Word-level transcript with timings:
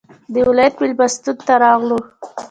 د 0.33 0.35
ولایت 0.47 0.75
مېلمستون 0.81 1.35
ته 1.47 1.53
راغلو. 1.63 1.99